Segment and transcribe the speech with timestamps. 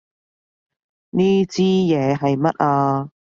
[1.11, 3.11] 呢支嘢係乜啊？